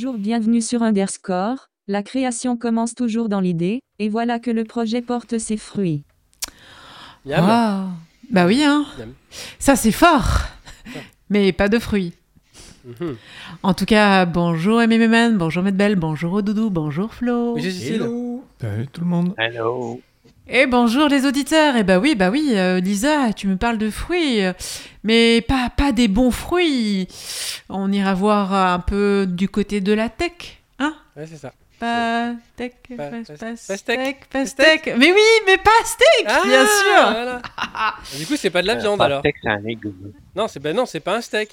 [0.00, 1.70] Bonjour, bienvenue sur Underscore.
[1.88, 6.04] La création commence toujours dans l'idée, et voilà que le projet porte ses fruits.
[7.26, 7.44] Yam.
[7.44, 7.88] Ah,
[8.30, 8.86] Bah oui, hein.
[9.58, 10.42] Ça, c'est fort.
[11.30, 12.12] Mais pas de fruits.
[12.84, 13.16] Mhm.
[13.64, 17.54] En tout cas, bonjour MMM, bonjour Medbel, bonjour Doudou, bonjour Flo.
[17.56, 17.66] Oui.
[17.66, 19.34] Hello Salut tout le monde.
[19.36, 20.00] Hello.
[20.50, 21.76] Et bonjour les auditeurs.
[21.76, 24.52] Et bah oui, bah oui, euh, Lisa, tu me parles de fruits, euh,
[25.04, 27.06] mais pas, pas des bons fruits.
[27.68, 30.32] On ira voir un peu du côté de la tech,
[30.78, 30.94] hein?
[31.16, 31.52] Ouais, c'est ça.
[31.78, 34.26] Pas tech, Pa- pas- pas- pas- pastèque.
[34.30, 34.94] pastèque.
[34.98, 37.10] Mais oui, mais pas steak, Ah, bien sûr.
[37.12, 37.42] voilà.
[38.18, 39.20] du coup, c'est pas de la Euh, viande pas alors.
[39.20, 40.12] steak, c'est un légume.
[40.34, 41.50] Non, c'est ben non, c'est pas un steak.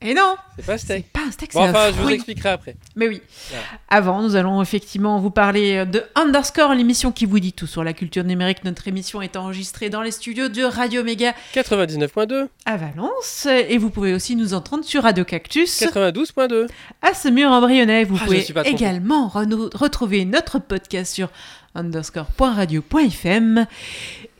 [0.00, 1.12] Et non, C'est pas un c'est steak.
[1.12, 2.14] pas un steak, Bon, c'est enfin, un je vous fruit.
[2.14, 2.76] expliquerai après.
[2.94, 3.20] Mais oui.
[3.50, 3.64] Voilà.
[3.88, 7.92] Avant, nous allons effectivement vous parler de Underscore, l'émission qui vous dit tout sur la
[7.92, 8.62] culture numérique.
[8.62, 13.46] Notre émission est enregistrée dans les studios de Radio Méga 99.2, à Valence.
[13.46, 16.68] Et vous pouvez aussi nous entendre sur Radio Cactus 92.2.
[17.02, 18.04] à Semur embryonnais.
[18.04, 21.28] Vous Ah, pouvez également retrouver notre podcast sur
[21.74, 23.66] underscore.radio.fm.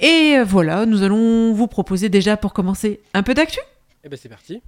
[0.00, 3.58] Et voilà, nous allons vous proposer déjà pour commencer un peu d'actu.
[4.04, 4.62] Et ben c'est parti.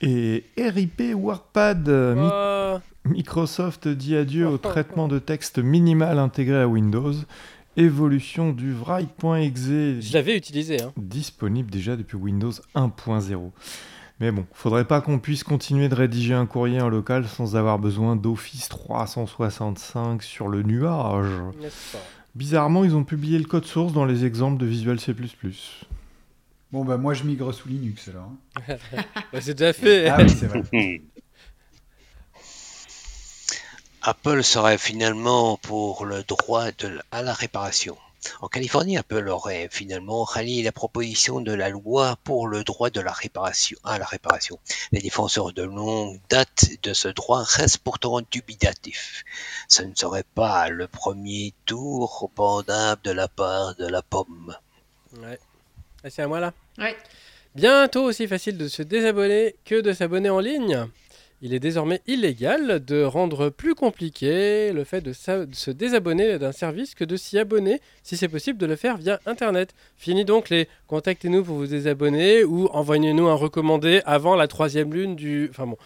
[0.00, 7.12] Et RIP WordPad, Mi- Microsoft dit adieu au traitement de texte minimal intégré à Windows.
[7.76, 9.60] Évolution du Write.exe
[10.00, 10.82] je l'avais utilisé.
[10.82, 10.92] Hein.
[10.96, 13.50] disponible déjà depuis Windows 1.0.
[14.20, 17.78] Mais bon, faudrait pas qu'on puisse continuer de rédiger un courrier en local sans avoir
[17.78, 21.30] besoin d'Office 365 sur le nuage.
[22.34, 25.14] Bizarrement, ils ont publié le code source dans les exemples de Visual C++.
[26.70, 28.30] Bon bah moi je migre sous Linux alors.
[28.68, 28.76] hein.
[29.32, 30.08] Ouais, C'est déjà fait.
[30.08, 30.62] Ah oui c'est vrai.
[34.02, 37.96] Apple serait finalement pour le droit de à la réparation.
[38.40, 43.00] En Californie, Apple aurait finalement rallié la proposition de la loi pour le droit de
[43.00, 44.58] la réparation à la réparation.
[44.92, 49.24] Les défenseurs de longue date de ce droit restent pourtant dubitatifs.
[49.68, 54.56] Ce ne serait pas le premier tour rependable de la part de la pomme.
[55.16, 55.38] Ouais.
[56.04, 56.52] Ah, c'est à moi là.
[56.78, 56.96] Ouais.
[57.54, 60.86] Bientôt aussi facile de se désabonner que de s'abonner en ligne.
[61.40, 66.36] Il est désormais illégal de rendre plus compliqué le fait de, sa- de se désabonner
[66.36, 69.72] d'un service que de s'y abonner, si c'est possible de le faire via Internet.
[69.96, 75.14] Fini donc les contactez-nous pour vous désabonner ou envoyez-nous un recommandé avant la troisième lune
[75.14, 75.46] du...
[75.50, 75.78] Enfin bon,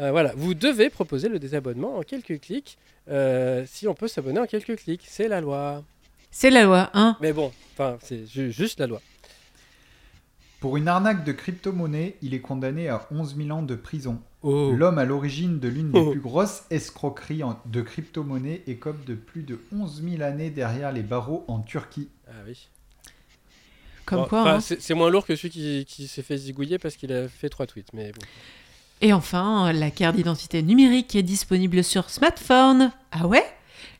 [0.00, 0.32] euh, voilà.
[0.36, 2.78] Vous devez proposer le désabonnement en quelques clics.
[3.10, 5.84] euh, si on peut s'abonner en quelques clics, c'est la loi.
[6.30, 9.02] C'est la loi, hein Mais bon, enfin, c'est ju- juste la loi.
[10.64, 14.18] Pour une arnaque de crypto-monnaie, il est condamné à 11 000 ans de prison.
[14.40, 14.70] Oh.
[14.74, 16.10] L'homme à l'origine de l'une des Oh.
[16.12, 21.44] plus grosses escroqueries de crypto-monnaie écope de plus de 11 000 années derrière les barreaux
[21.48, 22.08] en Turquie.
[22.26, 22.66] Ah oui.
[24.06, 24.60] Comme Bon, quoi, hein.
[24.60, 27.50] c'est c'est moins lourd que celui qui, qui s'est fait zigouiller parce qu'il a fait
[27.50, 27.92] trois tweets.
[27.92, 28.26] Mais bon.
[29.02, 32.90] Et enfin, la carte d'identité numérique est disponible sur smartphone.
[33.12, 33.44] Ah ouais?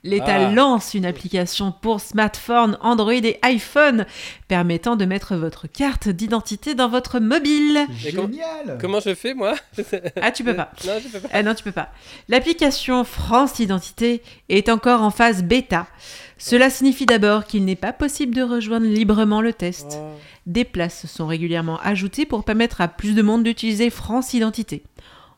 [0.04, 0.50] L'État Ah.
[0.50, 4.04] lance une application pour smartphone, Android et iPhone
[4.48, 7.78] permettant de mettre votre carte d'identité dans votre mobile.
[7.96, 9.54] Génial Comment je fais moi
[10.20, 10.70] Ah, tu peux pas.
[10.86, 11.28] Non, je peux pas.
[11.32, 11.88] Ah non, tu peux pas.
[12.28, 15.86] L'application France Identité est encore en phase bêta.
[16.36, 19.98] Cela signifie d'abord qu'il n'est pas possible de rejoindre librement le test.
[19.98, 20.10] Oh.
[20.46, 24.82] Des places sont régulièrement ajoutées pour permettre à plus de monde d'utiliser France Identité.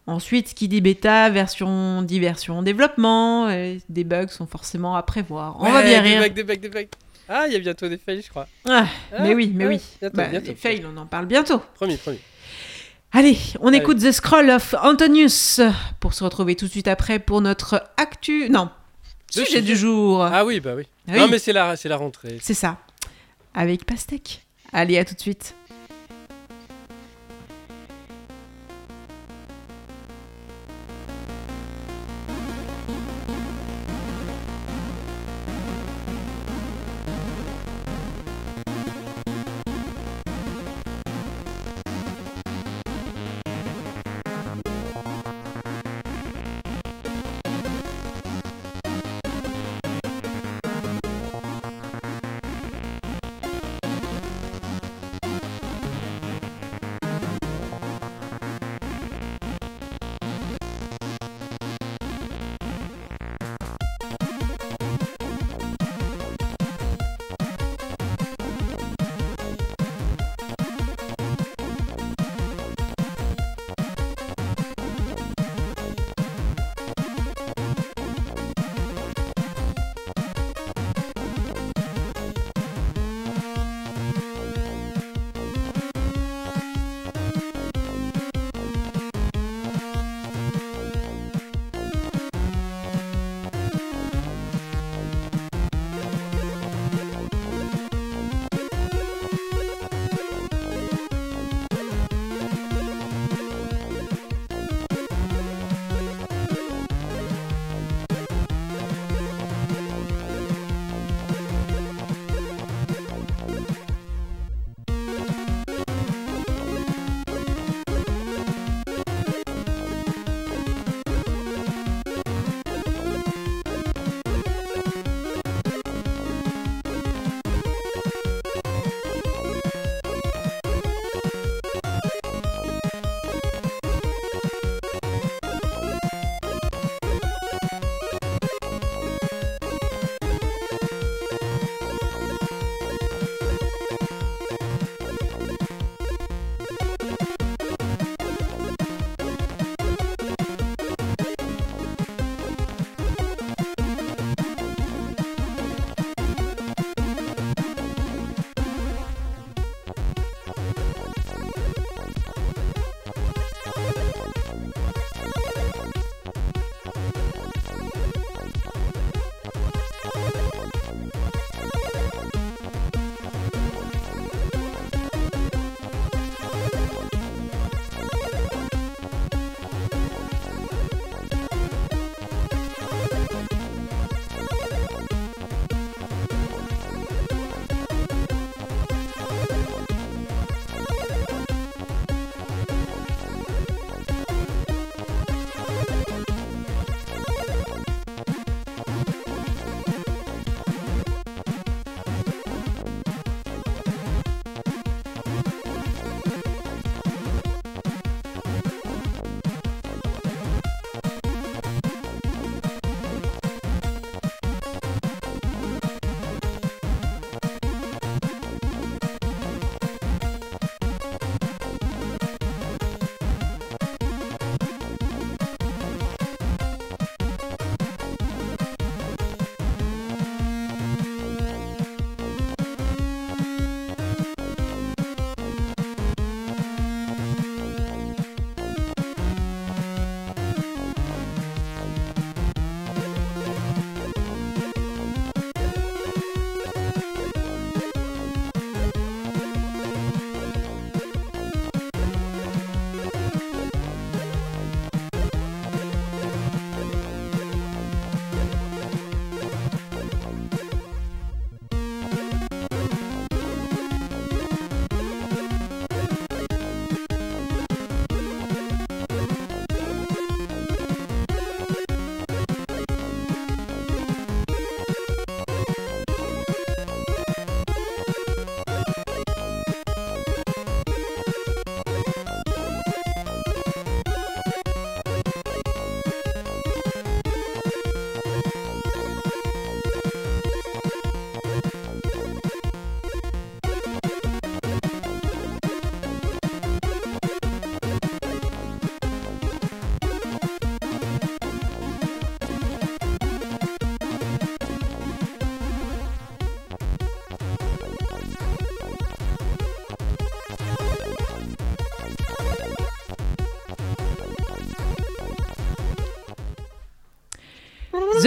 [0.07, 3.49] Ensuite, qui dit bêta, version, dit version développement,
[3.89, 5.57] des bugs sont forcément à prévoir.
[5.61, 6.21] On va bien des rire.
[6.23, 6.87] bugs, des bugs, des bugs.
[7.29, 8.47] Ah, il y a bientôt des fails, je crois.
[8.69, 9.81] Ah, Ah, mais oui, mais ah, oui.
[10.01, 10.47] bientôt, Bah, bientôt.
[10.47, 11.61] les fails, on en parle bientôt.
[11.75, 12.21] Promis, promis.
[13.13, 13.79] Allez, on Allez.
[13.79, 15.61] écoute The Scroll of Antonius
[15.99, 18.49] pour se retrouver tout de suite après pour notre actu.
[18.49, 18.71] Non,
[19.35, 20.23] Le sujet du jour.
[20.23, 20.85] Ah oui, bah oui.
[21.09, 21.19] Ah oui.
[21.19, 22.39] Non, mais c'est la, c'est la rentrée.
[22.41, 22.79] C'est ça.
[23.55, 24.45] Avec pastèque.
[24.73, 25.55] Allez, à tout de suite.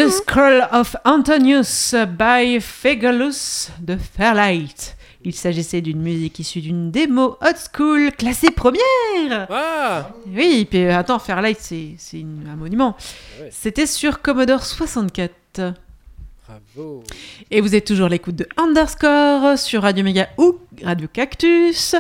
[0.08, 4.96] Scroll of Antonius by Fegalus de Fairlight.
[5.25, 9.48] Il s'agissait d'une musique issue d'une démo hot school classée première.
[9.50, 11.98] Ah Oui, puis euh, attends, Fairlight, c'est
[12.48, 12.96] un monument.
[13.41, 13.50] Ouais.
[13.51, 15.34] C'était sur Commodore 64.
[16.48, 17.03] Bravo.
[17.51, 21.96] Et vous êtes toujours à l'écoute de Underscore sur Radio Méga ou Radio Cactus.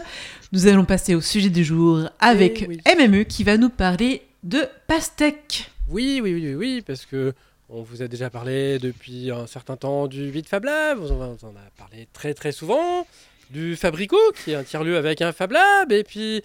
[0.53, 2.81] Nous allons passer au sujet du jour avec Eh oui.
[2.97, 5.69] MMU qui va nous parler de pastèque.
[5.89, 7.33] Oui, oui, oui, oui, parce que
[7.69, 11.55] on vous a déjà parlé depuis un certain temps du 8 Fab Lab, on en
[11.55, 13.05] a parlé très très souvent,
[13.51, 16.43] du Fabrico, qui est un tiers-lieu avec un Fab Lab, et puis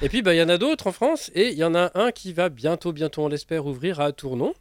[0.00, 1.90] et puis bah, il y en a d'autres en France, et il y en a
[1.94, 4.54] un qui va bientôt, bientôt, on l'espère, ouvrir à Tournon.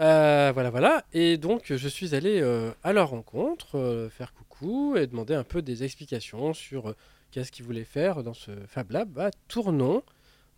[0.00, 1.04] Euh, voilà, voilà.
[1.12, 5.44] Et donc, je suis allé euh, à leur rencontre, euh, faire coucou et demander un
[5.44, 6.94] peu des explications sur
[7.30, 10.02] qu'est-ce qu'ils voulaient faire dans ce Fab Lab à Tournon.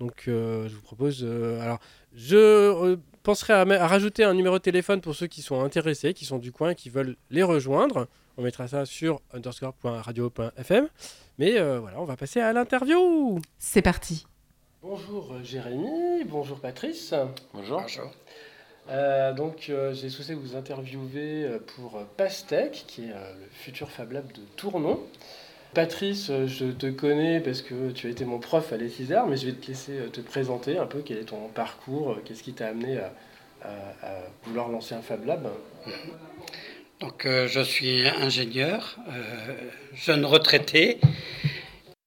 [0.00, 1.25] Donc, je vous propose.
[1.61, 1.79] alors,
[2.12, 6.38] je penserai à, rajouter un numéro de téléphone pour ceux qui sont intéressés, qui sont
[6.38, 8.09] du coin, qui veulent les rejoindre.
[8.37, 10.88] On mettra ça sur underscore.radio.fm.
[11.38, 13.41] Mais euh, voilà, on va passer à l'interview.
[13.59, 14.26] C'est parti.
[14.83, 17.14] Bonjour euh, Jérémy, bonjour Patrice.
[17.55, 17.83] Bonjour.
[18.88, 24.12] Euh, donc euh, j'ai souhaité vous interviewer pour Pastèque, qui est euh, le futur Fab
[24.12, 25.00] Lab de Tournon.
[25.75, 29.38] Patrice, euh, je te connais parce que tu as été mon prof à l'ESISAR, mais
[29.38, 32.43] je vais te laisser euh, te présenter un peu quel est ton parcours, euh, qu'est-ce
[32.43, 33.12] qui t'a amené à,
[34.45, 35.49] vouloir lancer un Fab Lab.
[36.99, 38.97] Donc, je suis ingénieur,
[39.95, 40.99] jeune retraité.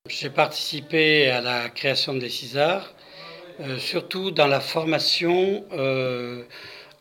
[0.10, 2.93] J'ai participé à la création des CISAR,
[3.77, 5.63] surtout dans la formation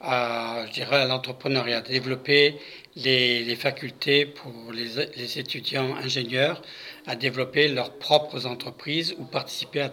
[0.01, 0.67] à
[1.09, 2.55] l'entrepreneuriat, développer
[2.97, 6.63] les, facultés pour les, étudiants ingénieurs
[7.07, 9.91] à développer leurs propres entreprises ou participer à,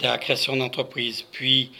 [0.00, 1.24] la création d'entreprises.
[1.32, 1.70] Puis,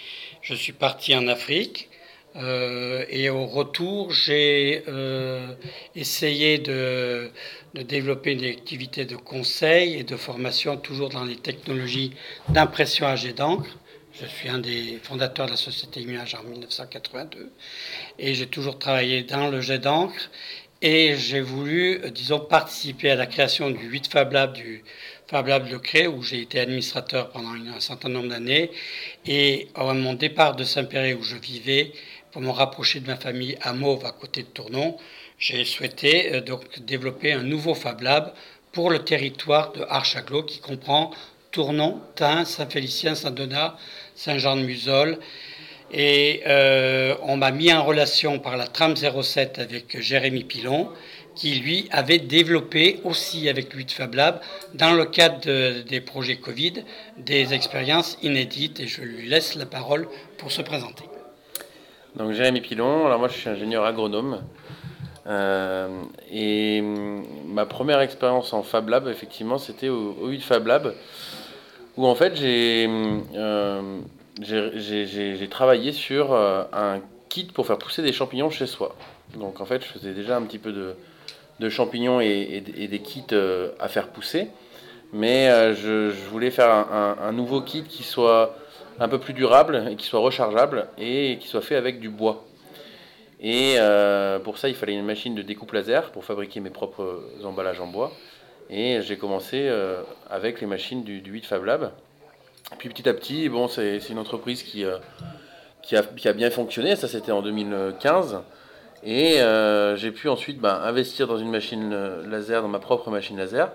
[0.43, 1.89] je suis parti en Afrique.
[2.37, 5.55] Euh, et au retour, j'ai euh,
[5.95, 7.31] essayé de,
[7.75, 12.13] de développer une activité de conseil et de formation toujours dans les technologies
[12.49, 13.79] d'impression à jet d'encre.
[14.21, 17.51] Je suis un des fondateurs de la société Image en 1982
[18.21, 20.31] et j'ai toujours travaillé dans le jet d'encre
[20.81, 24.85] et j'ai voulu, euh, disons, participer à la création du 8 Fab Lab, du
[25.27, 28.71] Fab Lab de Cré, où j'ai été administrateur pendant un certain nombre d'années.
[29.27, 31.91] Et à mon départ de Saint-Péret, où je vivais,
[32.31, 34.97] pour me rapprocher de ma famille à Mauve, à côté de Tournon,
[35.39, 38.33] j'ai souhaité euh, donc développer un nouveau Fab Lab
[38.71, 41.11] pour le territoire de Archaglo qui comprend
[41.55, 43.77] Tournon, Tain, Saint-Félicien, Saint-Donat,
[44.15, 45.19] Saint-Jean-de-Musol.
[45.93, 50.89] Et euh, on m'a mis en relation par la trame 07 avec Jérémy Pilon,
[51.37, 54.41] qui lui avait développé aussi avec lui de Fab Lab,
[54.75, 56.85] dans le cadre de- des projets Covid,
[57.17, 58.81] des expériences inédites.
[58.81, 61.05] Et je lui laisse la parole pour se présenter.
[62.17, 64.43] Donc Jérémy Pilon, alors moi je suis ingénieur agronome.
[65.27, 65.89] Euh,
[66.31, 70.95] et hum, ma première expérience en Fab Lab, effectivement, c'était au, au 8 Fab Lab,
[71.97, 72.89] où en fait j'ai
[73.37, 74.01] euh,
[75.51, 78.95] travaillé sur euh, un kit pour faire pousser des champignons chez soi.
[79.39, 80.95] Donc en fait je faisais déjà un petit peu de,
[81.61, 84.49] de champignons et, des kits euh, à faire pousser.
[85.13, 88.57] Mais euh, je, voulais faire un, un- nouveau kit qui soit
[88.99, 92.45] un peu plus durable et qui soit rechargeable et qui soit fait avec du bois.
[93.41, 93.77] Et
[94.43, 97.87] pour ça, il fallait une machine de découpe laser pour fabriquer mes propres emballages en
[97.87, 98.11] bois.
[98.71, 101.93] Et j'ai commencé euh, avec les machines du, du 8 Fab Lab.
[102.79, 104.99] Puis petit à petit, bon, c'est une entreprise qui, euh,
[105.83, 106.97] qui, a, bien fonctionné.
[106.97, 108.41] Ça, c'était en 2015.
[109.05, 111.95] Et euh, j'ai pu ensuite ben, investir dans une machine
[112.27, 113.71] laser, dans ma propre machine laser.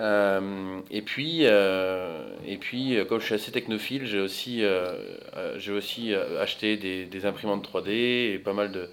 [0.00, 4.62] Et puis, et puis, comme je suis assez technophile, j'ai aussi,
[5.56, 8.88] j'ai aussi acheté des, imprimantes 3D et pas mal de,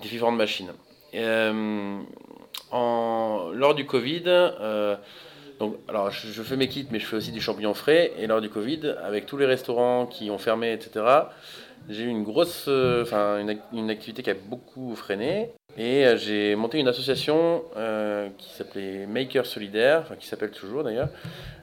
[0.00, 0.72] différentes machines.
[2.72, 4.96] Lors du Covid, euh,
[5.58, 8.12] donc, alors je, fais mes kits, mais je fais aussi du champignon frais.
[8.18, 11.04] Et lors du Covid, avec tous les restaurants qui ont fermé, etc.,
[11.88, 15.50] j'ai eu une grosse, euh, enfin une, une activité qui a beaucoup freiné.
[15.76, 17.64] Et euh, j'ai monté une association
[18.38, 21.08] qui s'appelait Maker Solidaire, qui s'appelle toujours d'ailleurs,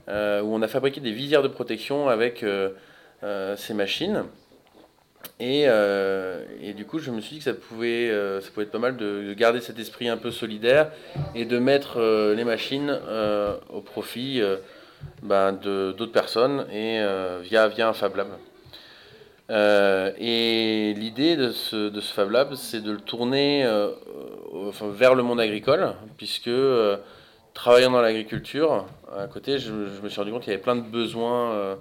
[0.08, 2.46] où on a fabriqué des visières de protection avec
[3.22, 4.24] ces machines.
[5.40, 8.66] Et, euh, et du coup, je me suis dit que ça pouvait, euh, ça pouvait
[8.66, 10.92] être pas mal de, de garder cet esprit un peu solidaire
[11.36, 13.00] et de mettre euh, les machines
[13.72, 14.42] au profit
[15.22, 17.04] ben, de- d'autres personnes et
[17.44, 18.28] via, via un Fab Lab.
[20.20, 23.68] Et l'idée de ce, de ce Fab Lab, c'est de le tourner
[24.54, 26.50] enfin, vers le monde agricole, puisque
[27.54, 30.82] travaillant dans l'agriculture, à côté, je, me suis rendu compte qu'il y avait plein de
[30.82, 31.78] besoins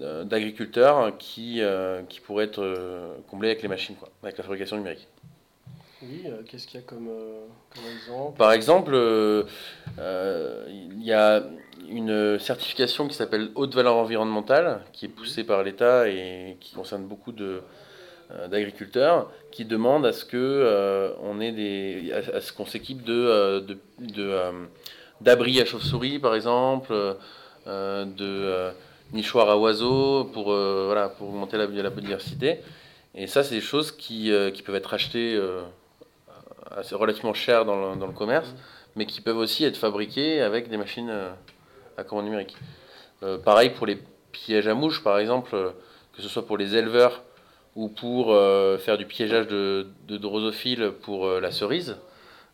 [0.00, 1.62] d'agriculteurs qui,
[2.08, 5.06] qui pourraient être comblés avec les machines, quoi, avec la fabrication numérique.
[6.02, 7.10] Oui, qu'est-ce qu'il y a comme,
[7.74, 8.38] comme, exemple?
[8.38, 8.94] Par exemple,
[9.98, 11.42] il y a
[11.88, 17.04] une certification qui s'appelle haute valeur environnementale, qui est poussée par l'État et qui concerne
[17.04, 17.62] beaucoup de,
[18.32, 23.02] euh, d'agriculteurs qui demandent à ce que euh, on ait des, à, ce qu'on s'équipe
[23.02, 24.36] de, euh, de, de
[25.20, 26.94] d'abris à chauves-souris par exemple,
[27.66, 28.70] de
[29.12, 32.60] nichoirs à oiseaux pour voilà pour augmenter la, biodiversité.
[33.14, 35.40] Et ça, c'est des choses qui, qui peuvent être achetées
[36.70, 38.54] assez relativement chères dans le, dans le, commerce,
[38.94, 41.12] mais qui peuvent aussi être fabriquées avec des machines
[41.96, 42.56] à commande numérique.
[43.44, 43.98] pareil pour les
[44.32, 45.50] pièges à mouches, par exemple,
[46.12, 47.22] que ce soit pour les éleveurs
[47.76, 51.96] ou pour euh, faire du piégeage de, de drosophiles pour euh, la cerise.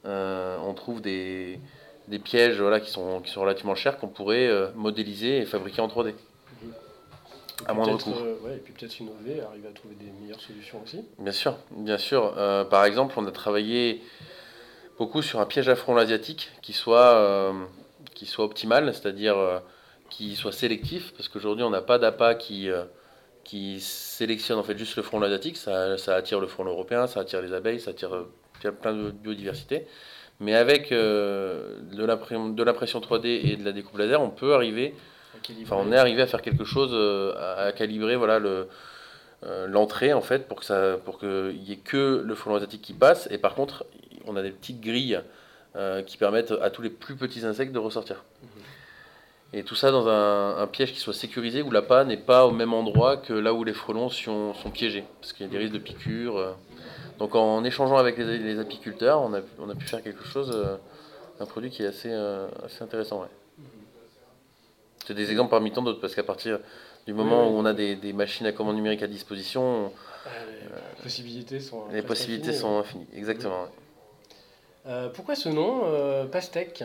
[0.05, 1.59] Euh, on trouve des,
[2.09, 5.89] des pièges voilà, qui, sont, qui sont relativement chers qu'on pourrait modéliser et fabriquer en
[5.89, 6.15] 3D.
[7.65, 8.11] À moindre coût.
[8.45, 11.05] ouais, et puis peut-être innover, arriver à trouver des meilleures solutions aussi.
[11.19, 12.35] Bien sûr, bien sûr.
[12.71, 14.03] par exemple, on a travaillé
[14.99, 17.55] beaucoup sur un piège à front asiatique qui soit,
[18.15, 19.63] qui soit optimal, c'est-à-dire
[20.11, 22.71] qui soit sélectif, parce qu'aujourd'hui on n'a pas d'appât qui,
[23.47, 25.57] qui sélectionne en fait juste le front asiatique.
[25.57, 28.27] Ça, ça, attire le front européen, ça attire les abeilles, ça attire,
[28.83, 29.87] plein de biodiversité.
[30.41, 34.95] Mais avec euh, de l'impression 3D et de la découpe laser, on peut arriver,
[35.62, 38.69] enfin on est arrivé à faire quelque chose, euh, à, calibrer voilà le
[39.45, 42.83] euh, l'entrée en fait pour que ça, pour qu'il y ait que le front asiatique
[42.83, 43.28] qui passe.
[43.31, 43.85] Et par contre,
[44.26, 45.21] on a des petites grilles
[46.07, 48.25] qui permettent à tous les plus petits insectes de ressortir.
[48.43, 48.49] Mhm.
[49.52, 52.75] Et tout ça dans un, piège qui soit sécurisé, où l'appât n'est pas au même
[52.75, 55.73] endroit que là où les frelons sont, sont piégés, parce qu'il y a des risques
[55.73, 56.37] de piqûres.
[56.37, 56.52] Euh.
[57.19, 60.76] Donc en échangeant avec les, apiculteurs, on a, on a, pu faire quelque chose, euh,
[61.40, 63.23] un produit qui est assez, euh, assez intéressant.
[63.23, 63.28] Ouais.
[65.07, 66.61] C'est des exemples parmi tant d'autres, parce qu'à partir
[67.07, 69.93] du moment où on a des, des, machines à commande numérique à disposition,
[70.25, 70.29] ah,
[70.97, 73.07] les possibilités sont, les possibilités infinies, sont infinies.
[73.15, 73.67] Exactement.
[75.15, 76.83] pourquoi ce nom, Pastèque?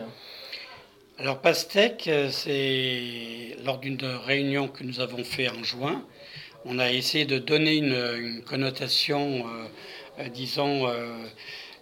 [1.18, 6.04] Alors Pastèque, euh, c'est lors d'une réunion que nous avons fait en juin,
[6.64, 9.66] on a essayé de donner une, connotation, euh,
[10.18, 10.90] euh, disons,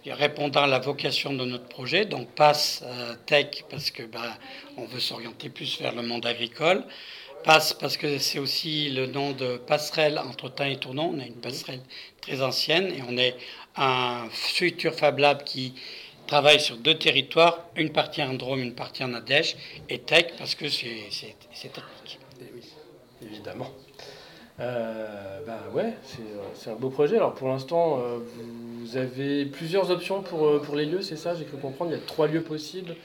[0.07, 2.05] répondant à la vocation de notre projet.
[2.05, 2.83] Donc passe
[3.25, 4.33] tech parce que ben,
[4.77, 6.83] on veut s'orienter plus vers le monde agricole.
[7.43, 11.11] Passe parce que c'est aussi le nom de passerelle entre temps et tournant.
[11.13, 11.81] On a une passerelle
[12.21, 13.35] très ancienne et on est
[13.75, 15.73] un futur Fab Lab qui
[16.27, 19.55] travaille sur deux territoires, une partie en Drôme, une partie en Ardèche,
[19.89, 21.09] et tech parce que c'est
[21.61, 22.19] technique.
[22.39, 23.71] Eh évidemment.
[24.59, 25.93] Euh, bah ouais,
[26.53, 27.15] c'est un beau projet.
[27.15, 28.19] Alors pour l'instant, euh,
[28.81, 31.35] vous avez plusieurs options pour, euh, pour les lieux, c'est ça?
[31.35, 32.95] J'ai cru comprendre, il y a trois lieux possibles.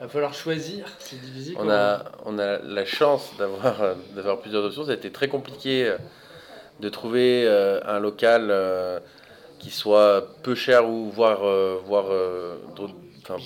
[0.00, 1.56] Il va falloir choisir, c'est difficile.
[1.58, 4.84] On a, on a la chance d'avoir plusieurs options.
[4.84, 5.94] Ça a été très compliqué
[6.80, 8.50] de trouver un local
[9.64, 12.56] qui soit peu cher ou voire, euh, voire euh,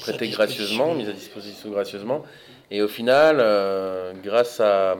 [0.01, 2.24] prêté gracieusement, mis à disposition gracieusement.
[2.72, 4.96] Et au final, euh, grâce à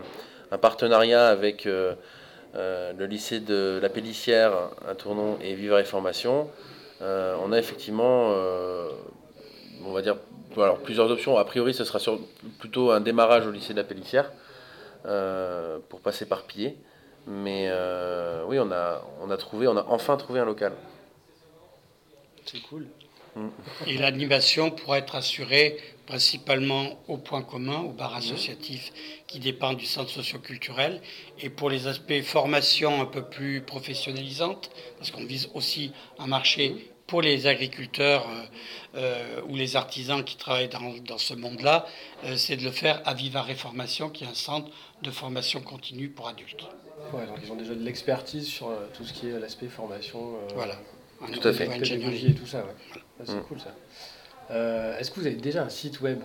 [0.53, 4.53] un partenariat avec le lycée de la Pellissière,
[4.89, 6.49] un tournon et Vivre et Formation,
[7.01, 8.35] on a effectivement,
[9.85, 10.17] on va dire,
[10.57, 11.37] alors plusieurs options.
[11.39, 12.19] A priori, ce sera sur,
[12.59, 14.33] plutôt un démarrage au lycée de la Pellissière
[15.89, 16.77] pour passer par pied.
[17.27, 17.71] Mais
[18.47, 20.73] oui, on a, on a trouvé, on a enfin trouvé un local.
[22.45, 22.87] C'est cool.
[23.87, 25.79] Et l'animation pourra être assurée
[26.09, 28.93] principalement au point commun, au bar associatif
[29.27, 31.03] qui dépend du centre socioculturel.
[31.39, 36.91] Et pour les aspects formation un peu plus professionnalisantes, parce qu'on vise aussi un marché
[37.07, 38.47] pour les agriculteurs euh,
[38.95, 41.87] euh, ou les artisans qui travaillent dans, ce monde-là,
[42.25, 44.71] euh, c'est de le faire à Viva Réformation, qui est un centre
[45.03, 46.65] de formation continue pour adultes.
[47.13, 50.39] Ouais, donc ils ont déjà de l'expertise sur tout ce qui est l'aspect formation.
[50.55, 50.77] voilà.
[51.33, 51.67] Tout à fait.
[51.67, 53.01] et tout ça, ouais.
[53.25, 53.43] C'est mm.
[53.43, 53.75] cool ça.
[54.51, 56.21] Euh, est-ce que vous avez déjà un site web?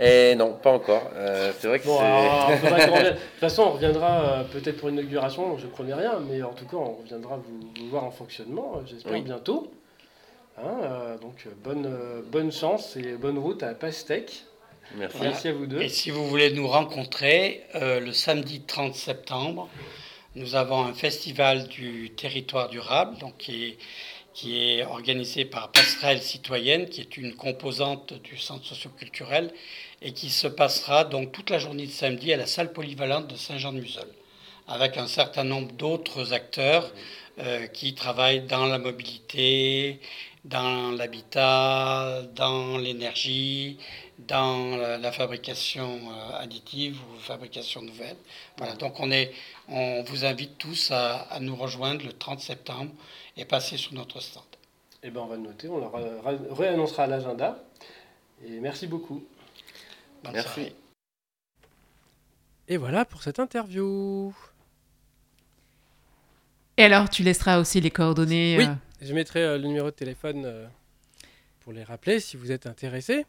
[0.00, 1.10] Eh non, pas encore.
[1.14, 1.98] Euh, c'est vrai que bon,
[3.02, 6.52] De toute façon, on reviendra euh, peut-être pour l'inauguration, je ne promets rien, mais en
[6.52, 9.70] tout cas, on reviendra vous, voir en fonctionnement, j'espère bientôt.
[10.58, 11.88] Hein, donc, bonne,
[12.30, 14.44] bonne chance et bonne route à Pastèque.
[14.96, 15.18] Merci.
[15.20, 15.80] Merci à vous deux.
[15.80, 19.68] Et si vous voulez nous rencontrer, le samedi 30 septembre,
[20.36, 23.78] nous avons un festival du territoire durable, donc qui est,
[24.34, 29.52] qui est organisé par Passerelle Citoyenne, qui est une composante du centre socioculturel,
[30.02, 33.36] et qui se passera donc toute la journée de samedi à la salle polyvalente de
[33.36, 34.08] Saint-Jean-de-Museul,
[34.66, 36.90] avec un certain nombre d'autres acteurs
[37.38, 40.00] euh, qui travaillent dans la mobilité,
[40.44, 43.78] dans l'habitat, dans l'énergie,
[44.18, 48.16] dans la, fabrication euh, additive ou fabrication nouvelle.
[48.58, 49.32] Voilà, donc on, est,
[49.68, 52.90] on vous invite tous à nous rejoindre le 30 septembre
[53.36, 54.44] et passer sur notre stand.
[55.02, 57.62] Eh ben, on va le noter, on le réannoncera à l'agenda.
[58.44, 59.22] Et merci beaucoup.
[60.22, 60.48] Bonne Merci.
[60.52, 60.74] soirée.
[62.68, 64.34] Et voilà pour cette interview.
[66.76, 68.56] Et alors, tu laisseras aussi les coordonnées.
[68.58, 68.64] Oui.
[68.64, 70.66] euh, Je mettrai euh, le numéro de téléphone euh,
[71.60, 73.26] pour les rappeler si vous êtes intéressé.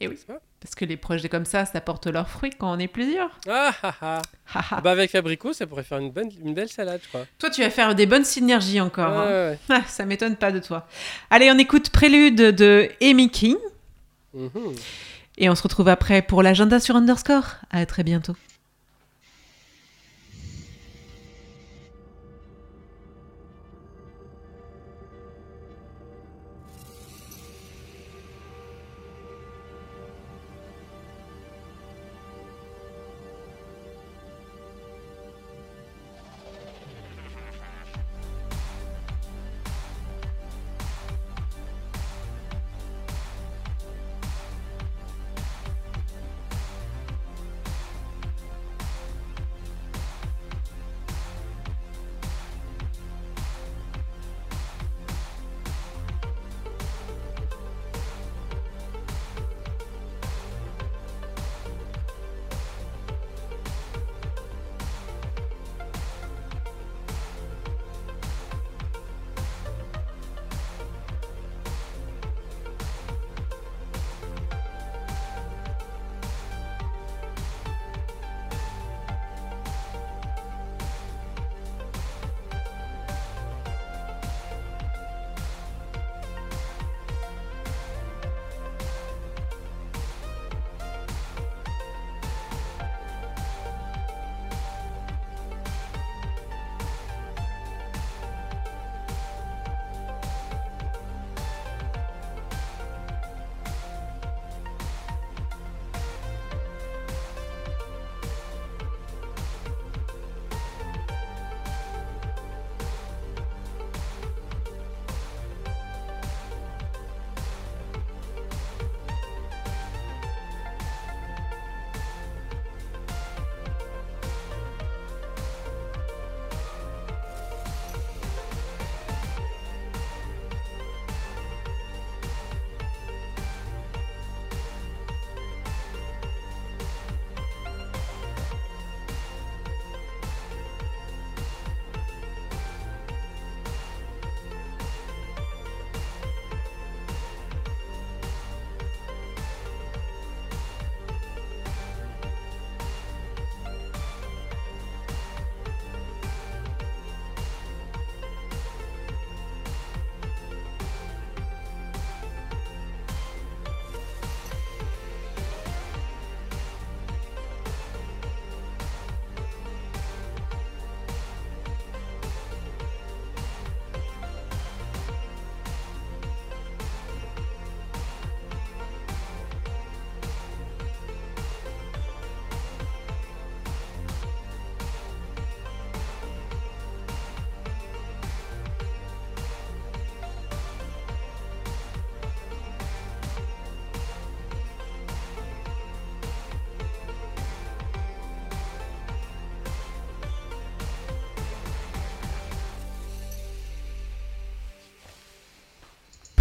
[0.00, 0.16] Eh oui.
[0.60, 3.30] Parce que les projets comme ça, ça porte leurs fruits quand on est plusieurs.
[3.48, 4.22] Ah ah ah.
[4.54, 4.80] Ha.
[4.80, 7.26] Bah avec Fabrico, ça pourrait faire une, bonne, une belle salade, je crois.
[7.38, 9.10] Toi, tu vas faire des bonnes synergies encore.
[9.10, 9.50] Ouais, hein.
[9.50, 9.58] ouais.
[9.68, 10.86] Ah, ça m'étonne pas de toi.
[11.30, 13.56] Allez, on écoute Prélude de Amy King.
[14.34, 14.74] Mhm.
[15.38, 17.56] Et on se retrouve après pour l'agenda sur Underscore.
[17.70, 18.34] À très bientôt.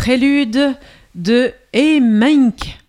[0.08, 0.74] Prélude
[1.15, 2.80] de Hey Mink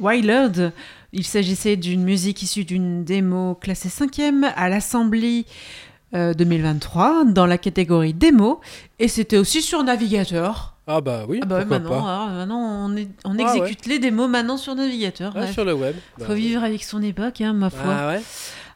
[0.00, 0.72] Willard.
[1.12, 5.44] Il s'agissait d'une musique issue d'une démo classée 5e à l'Assemblée
[6.14, 8.62] euh, 2023 dans la catégorie démo
[8.98, 10.76] et c'était aussi sur navigateur.
[10.86, 11.96] Ah bah oui, Ah bah maintenant, pas.
[11.98, 15.34] alors, maintenant on, est- on Ah exécute les démos maintenant sur navigateur.
[15.36, 15.96] Ah, sur le web.
[16.18, 17.94] Faut Bah, vivre avec son époque, hein, ma foi.
[17.94, 18.22] Ah ouais.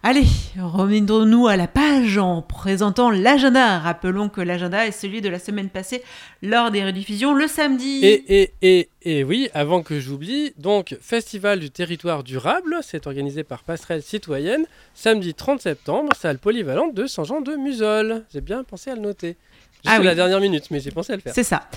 [0.02, 0.24] Allez,
[0.58, 3.78] remettons-nous à la page en présentant l'agenda.
[3.80, 6.02] Rappelons que l'agenda est celui de la semaine passée
[6.40, 8.00] lors des rediffusions le samedi.
[8.02, 13.44] Et, et, et, et oui, avant que j'oublie, donc Festival du territoire durable, c'est organisé
[13.44, 18.24] par Passerelle Citoyenne, samedi 30 septembre, salle polyvalente de Saint-Jean-de-Musol.
[18.32, 19.36] J'ai bien pensé à le noter.
[19.84, 20.06] Juste Ah oui.
[20.06, 21.34] la dernière minute, mais j'ai pensé à le faire.
[21.34, 21.68] C'est ça.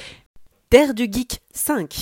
[0.69, 1.93] Terre du Geek 5.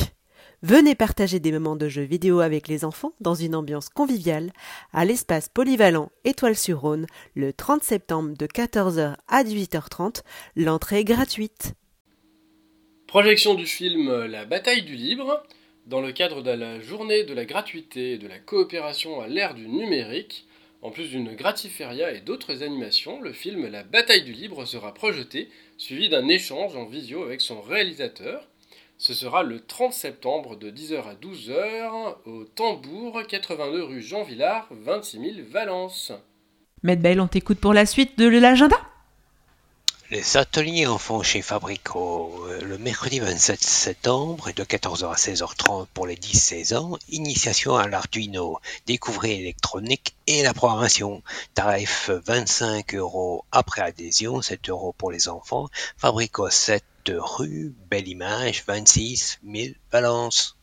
[0.64, 4.52] Venez partager des moments de jeux vidéo avec les enfants dans une ambiance conviviale
[4.94, 10.22] à l'espace polyvalent Étoile-sur-Rhône le 30 septembre de 14h à 18h30.
[10.56, 11.74] L'entrée est gratuite.
[13.08, 15.42] Projection du film La bataille du libre.
[15.88, 19.56] Dans le cadre de la journée de la gratuité et de la coopération à l'ère
[19.56, 20.46] du numérique,
[20.84, 25.50] en plus d'une gratiféria et d'autres animations, le film La bataille du libre sera projeté,
[25.80, 28.51] suivi d'un échange en visio avec son réalisateur.
[29.02, 34.68] Ce sera le 30 septembre de 10h à 12h au Tambour, 82 rue Jean Villard,
[34.70, 36.12] 26 000 Valence.
[36.84, 38.76] Medbel, on t'écoute pour la suite de l'agenda
[40.12, 45.88] Les ateliers enfants chez Fabrico, euh, le mercredi 27 septembre, et de 14h à 16h30
[45.96, 51.24] pour les 10-16 ans, initiation à l'Arduino, découvrez l'électronique et la programmation.
[51.56, 55.70] Tarif 25 euros après adhésion, 7 euros pour les enfants.
[55.98, 60.58] Fabrico 7 rue Belle Image, 26 000 Valence.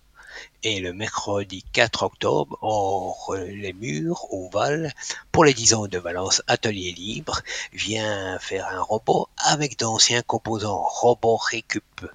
[0.63, 4.93] Et le mercredi 4 octobre, hors les murs, au Val,
[5.33, 10.83] pour les 10 ans de Valence Atelier Libre, vient faire un robot avec d'anciens composants
[10.83, 12.07] robot récup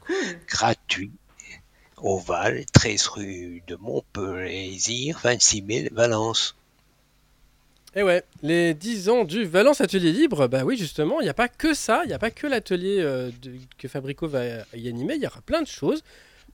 [0.48, 1.12] gratuit.
[1.98, 6.56] Au Val, 13 rue de Montplaisir, 26 000 Valence.
[7.96, 11.30] Et Eh ouais, les 10 ans du Valence Atelier Libre, bah oui, justement, il n'y
[11.30, 13.30] a pas que ça, il n'y a pas que l'atelier euh,
[13.78, 14.44] que Fabrico va
[14.76, 16.04] y animer, il y aura plein de choses.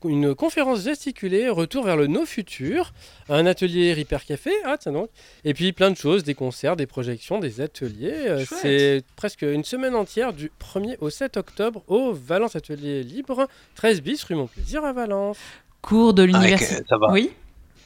[0.05, 2.93] Une conférence gesticulée, retour vers le No Futur,
[3.27, 5.09] un atelier Repair Café, ah tiens donc,
[5.43, 8.13] et puis plein de choses, des concerts, des projections, des ateliers.
[8.15, 8.45] euh.
[8.45, 14.01] C'est presque une semaine entière du 1er au 7 octobre au Valence Atelier Libre, 13
[14.01, 15.37] bis rue Montplaisir à Valence.
[15.81, 16.81] Cours de Avec, l'université.
[16.87, 17.31] ça va, Oui,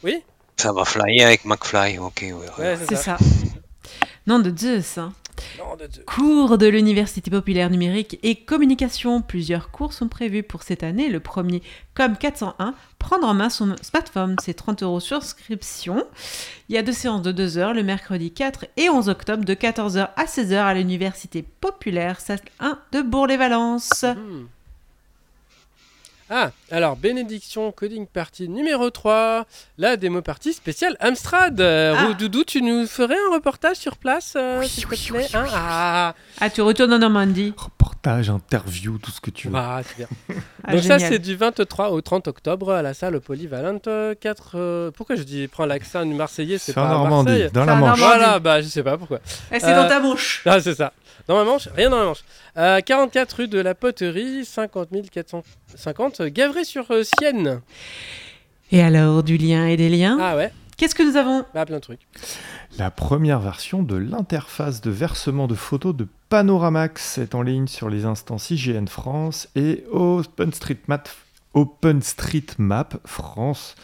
[0.03, 0.21] Oui,
[0.57, 2.19] ça va flyer avec McFly, ok.
[2.21, 2.49] ouais, ouais.
[2.59, 3.17] ouais, c'est ça.
[4.27, 4.97] Non de Zeus.
[4.97, 5.13] hein.
[5.57, 6.03] Non, de Dieu.
[6.05, 9.21] Cours de l'Université populaire numérique et communication.
[9.21, 11.09] Plusieurs cours sont prévus pour cette année.
[11.09, 11.61] Le premier,
[11.95, 14.35] comme 401, prendre en main son smartphone.
[14.43, 16.05] C'est 30 euros sur inscription.
[16.69, 19.53] Il y a deux séances de 2 heures le mercredi 4 et 11 octobre de
[19.55, 24.03] 14h à 16h à l'Université populaire, salle 1 de Bourg-les-Valences.
[24.03, 24.45] Hmm.
[26.35, 29.45] Ah, alors bénédiction coding partie numéro 3,
[29.77, 31.61] la démo partie spéciale Amstrad.
[31.61, 32.05] Euh, Ah.
[32.07, 35.19] Rou- Doudou, tu nous ferais un reportage sur place, euh, Oui, s'il te oui, plaît
[35.19, 35.49] oui, hein oui.
[35.53, 37.53] Ah, Ah, tu retournes en Normandie.
[37.55, 39.55] Reportage, interview, tout ce que tu veux.
[39.55, 40.07] ah, c'est bien.
[40.65, 43.89] Ah, Donc ça, c'est du 23 au 30 octobre à la salle polyvalente
[44.21, 44.91] 4...
[44.95, 47.65] pourquoi je dis prends l'accent du Marseillais, c'est C'est en pas à Normandie, Marseille dans
[47.65, 47.99] la en Manche.
[47.99, 49.19] Voilà, bah je sais pas pourquoi.
[49.51, 50.41] Eh, c'est Euh, dans ta manche.
[50.45, 50.93] Ah, c'est ça.
[51.27, 52.23] Dans ma manche Rien dans ma manche.
[52.57, 57.61] Euh, 44 rue de la Poterie, 50 450, Gavray-sur-Sienne.
[58.71, 61.45] Et alors, du lien et des liens Ah ouais, Qu'est-ce que nous avons?
[61.53, 62.07] Bah plein de trucs.
[62.77, 67.89] La première version de l'interface de versement de photos de Panoramax est en ligne sur
[67.89, 71.07] les instances IGN France et OpenStreetMap,
[71.53, 73.75] OpenStreetMap France.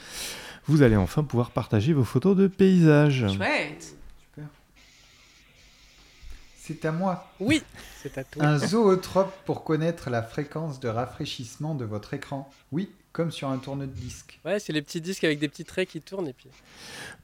[0.66, 3.26] Vous allez enfin pouvoir partager vos photos de paysages.
[3.36, 3.96] Chouette.
[6.70, 7.26] C'est à moi.
[7.40, 7.64] Oui,
[8.04, 8.46] c'est à toi.
[8.46, 12.48] Un zootrope pour connaître la fréquence de rafraîchissement de votre écran.
[12.72, 14.40] Oui, comme sur un tourne-disque.
[14.46, 16.48] Ouais, c'est les petits disques avec des petits traits qui tournent et puis.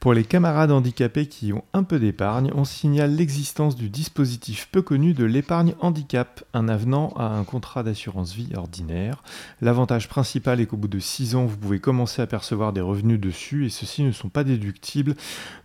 [0.01, 4.81] Pour les camarades handicapés qui ont un peu d'épargne, on signale l'existence du dispositif peu
[4.81, 9.23] connu de l'épargne handicap, un avenant à un contrat d'assurance vie ordinaire.
[9.61, 13.17] L'avantage principal est qu'au bout de 6 ans, vous pouvez commencer à percevoir des revenus
[13.17, 15.15] dessus et ceux-ci ne sont pas déductibles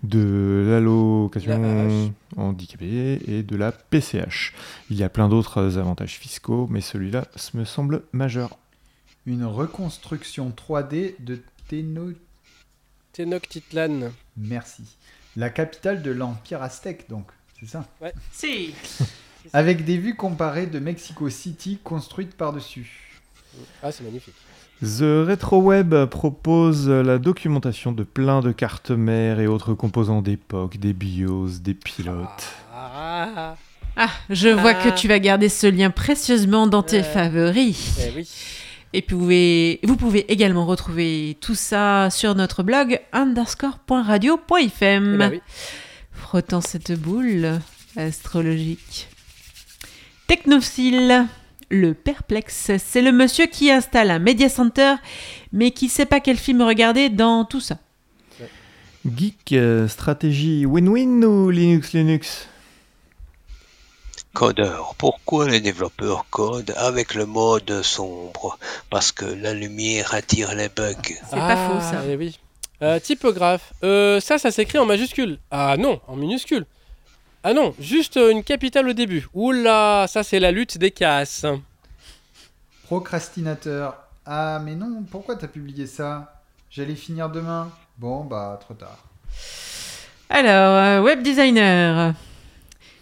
[0.05, 4.55] de l'allocation handicapée et de la PCH.
[4.91, 8.60] Il y a plein d'autres avantages fiscaux, mais celui-là me semble majeur.
[9.27, 12.11] Une reconstruction 3D de Teno...
[13.13, 14.13] Tenochtitlan.
[14.37, 14.83] Merci.
[15.37, 17.27] La capitale de l'Empire aztèque, donc.
[17.59, 17.85] C'est ça?
[18.33, 18.75] Si.
[19.53, 23.21] Avec des vues comparées de Mexico City construites par-dessus.
[23.83, 24.35] Ah, c'est magnifique.
[24.83, 30.93] The RetroWeb propose la documentation de plein de cartes mères et autres composants d'époque, des
[30.95, 32.49] BIOS, des pilotes.
[32.73, 33.57] Ah,
[33.97, 34.91] Ah, je vois Ah.
[34.91, 37.03] que tu vas garder ce lien précieusement dans tes Ouais.
[37.03, 37.99] favoris.
[38.07, 38.29] eh oui.
[38.93, 45.15] Et puis vous pouvez, vous pouvez également retrouver tout ça sur notre blog underscore.radio.fm.
[45.15, 45.41] Eh ben oui.
[46.13, 47.61] Frottant cette boule
[47.97, 49.09] astrologique.
[50.27, 51.27] Technophile.
[51.73, 54.97] Le perplexe, c'est le monsieur qui installe un media center,
[55.53, 57.79] mais qui sait pas quel film regarder dans tout ça.
[59.07, 62.49] Geek, euh, stratégie win-win ou Linux-Linux
[64.33, 64.95] Codeur.
[64.97, 68.59] Pourquoi les développeurs codent avec le mode sombre?
[68.89, 70.95] Parce que la lumière attire les bugs.
[71.29, 72.03] C'est pas faux ça.
[72.09, 72.39] eh oui.
[72.83, 73.73] Euh, typographe.
[73.83, 75.39] Euh, ça, ça s'écrit en majuscule.
[75.51, 76.65] Ah non, en minuscule.
[77.43, 79.27] Ah non, juste euh, une capitale au début.
[79.35, 81.45] Oula, ça c'est la lutte des casses.
[82.85, 83.97] Procrastinateur.
[84.25, 86.41] Ah, mais non, pourquoi t'as publié ça?
[86.71, 87.71] J'allais finir demain.
[87.99, 88.99] Bon, bah, trop tard.
[90.29, 92.15] Alors, euh, web designer.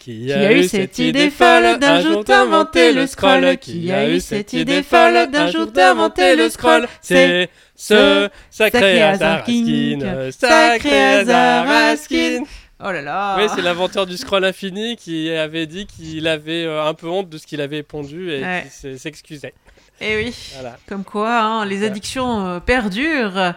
[0.09, 4.55] Qui a eu cette idée folle d'un jour d'inventer le scroll Qui a eu cette
[4.55, 12.43] idée folle d'un jour d'inventer le scroll C'est ce sacré hasard Raskin, sacré hasard Raskin.
[12.83, 16.87] Oh là là Oui, c'est l'inventeur du scroll infini qui avait dit qu'il avait euh,
[16.87, 18.63] un peu honte de ce qu'il avait pondu et Ouais.
[18.67, 19.53] qui s'est- s'excusait.
[20.01, 20.77] Eh oui, Voilà.
[20.89, 23.55] comme quoi hein, les addictions euh, perdurent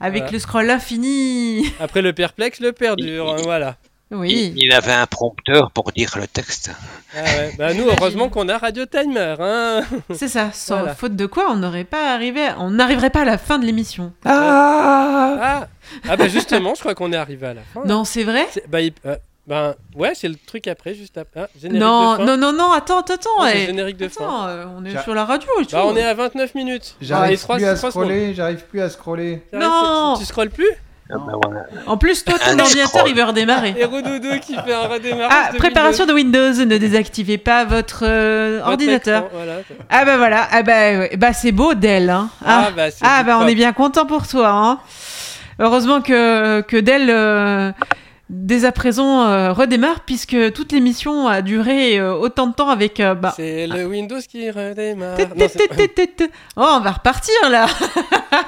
[0.00, 0.30] avec Voilà.
[0.32, 1.64] le scroll infini.
[1.80, 3.36] Après le perplexe, le perdure.
[3.42, 3.76] voilà.
[4.12, 4.52] Oui.
[4.56, 6.70] Il, il avait un prompteur pour dire le texte.
[7.16, 7.54] Ah ouais.
[7.58, 9.36] Bah, nous, heureusement qu'on a Radio Timer.
[9.38, 9.82] Hein
[10.14, 10.94] C'est ça, sans Voilà.
[10.94, 14.12] faute de quoi on n'aurait pas arrivé, on n'arriverait pas à la fin de l'émission.
[14.24, 15.66] ah,
[16.08, 17.82] ah bah justement, je crois qu'on est arrivé à la fin.
[17.84, 21.42] Non, c'est vrai C'est- Bah, il- euh, ben, ouais, c'est le truc après, juste après.
[21.44, 22.24] Ah, générique Non, de fin.
[22.24, 23.30] non, non, non, attends, attends, attends.
[23.40, 23.66] Non, c'est eh.
[23.66, 24.24] générique de fin.
[24.24, 25.66] Attends, euh, on est sur la radio tout.
[25.72, 26.96] Bah, on est à 29 minutes.
[27.00, 29.42] Les J'arrive plus à scroller, j'arrive plus à scroller.
[29.52, 30.14] Non.
[30.18, 30.68] Tu scrolles plus?
[31.12, 31.66] Ah bah voilà.
[31.86, 33.74] En plus, toi, ton Un ordinateur, il veut redémarrer.
[33.76, 35.32] Et Roudoudou qui fait un redémarrage.
[35.48, 38.56] Ah, de préparation de Windows, ne désactivez pas votre euh.
[38.58, 39.24] Votre ordinateur.
[39.26, 39.52] écran, voilà.
[39.88, 41.16] Ah bah voilà, ah bah, ouais.
[41.16, 42.10] bah c'est beau Dell.
[42.10, 42.30] Hein.
[42.44, 44.48] Ah, Ah, bah, ah, bah on est bien content pour toi.
[44.48, 44.78] Hein.
[45.58, 47.70] Heureusement que, que Dell euh,
[48.30, 53.00] dès à présent euh, redémarre puisque toute l'émission a duré euh, autant de temps avec...
[53.00, 53.34] euh, bah...
[53.36, 55.16] C'est le Windows qui redémarre.
[55.16, 56.30] Tit, tit, tit.
[56.56, 57.66] Oh, on va repartir là.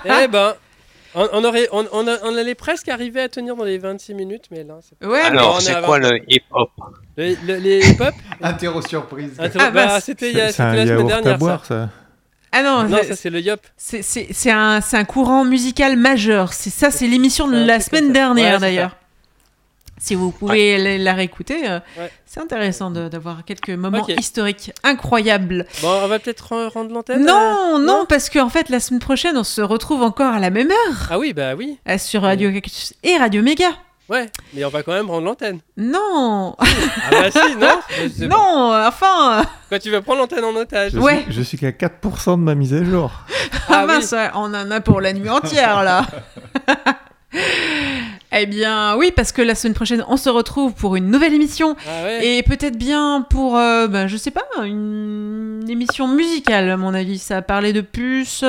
[0.05, 0.55] Eh ben,
[1.14, 4.14] on, on aurait, on, on a- on allait presque arriver à tenir dans les 26
[4.14, 6.11] minutes, mais là, c'est Ouais, on Alors, est c'est quoi 20.
[6.11, 6.70] le hip-hop
[7.16, 9.33] Le- le- les hip-hop Interro surprise.
[9.38, 11.38] Ah, bah, bah, C'était la semaine à dernière.
[11.38, 11.85] boire, ça.
[11.85, 11.90] ça.
[12.55, 13.61] Ah non, Non, c'est- ça c'est le yop.
[13.77, 16.53] c'est un, c'est un courant musical majeur.
[16.53, 18.96] C'est ça, c'est l'émission de la semaine dernière Ouais, d'ailleurs.
[20.05, 22.11] Si vous pouvez la, la réécouter, euh, Ouais.
[22.27, 25.65] c'est intéressant de- d'avoir quelques moments historiques incroyables.
[25.81, 27.25] Bon, on va peut-être re- rendre l'antenne.
[27.25, 30.51] Non, euh, non, parce qu'en fait, la semaine prochaine, on se retrouve encore à la
[30.51, 31.79] même heure Ah oui, bah oui.
[31.88, 33.69] euh, sur Radio Cactus et Radio Méga.
[34.09, 35.61] Ouais, mais on va quand même rendre l'antenne.
[35.77, 36.65] Non, Ah
[37.12, 40.93] bah si, non non, enfin, Quand tu vas prendre l'antenne en otage.
[40.93, 41.23] Je Ouais.
[41.23, 43.12] suis, je suis qu'à 4% de ma mise à jour.
[43.69, 46.05] ah, Ah mince, ouais, on en a pour la nuit entière là.
[48.33, 51.77] eh bien, oui, parce que la semaine prochaine, on se retrouve pour une nouvelle émission.
[51.87, 52.27] Ah ouais.
[52.38, 57.18] Et peut-être bien pour, euh, ben, je sais pas, une émission musicale, à mon avis.
[57.18, 58.45] Ça a parlé de puces.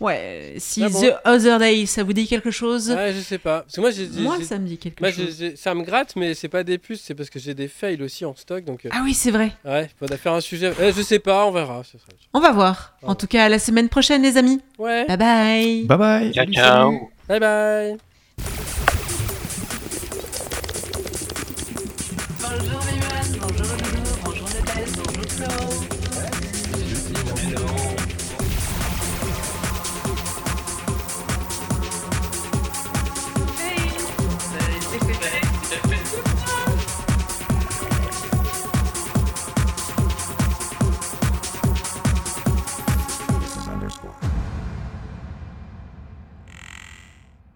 [0.00, 2.90] Ouais, si Ah bon The Other Day, ça vous dit quelque chose?
[2.90, 3.60] Ouais, je sais pas.
[3.60, 4.08] Parce que moi, j'ai.
[4.20, 5.36] Moi, ça me dit quelque moi, chose.
[5.38, 8.02] j'ai- ça me gratte, mais c'est pas des puces, c'est parce que j'ai des fails
[8.02, 8.64] aussi en stock.
[8.64, 9.52] Donc, euh, Ah oui, c'est vrai.
[9.64, 10.72] ouais, faudra faire un sujet.
[10.80, 11.82] Euh, je sais pas, on verra.
[11.84, 12.94] ce sera- On va voir.
[13.02, 13.10] Ouais.
[13.10, 14.60] En tout cas, à la semaine prochaine, les amis.
[14.76, 15.04] Ouais.
[15.06, 15.84] Bye bye.
[15.84, 17.10] Bye bye Ciao, ciao.
[17.28, 17.96] Bye bye.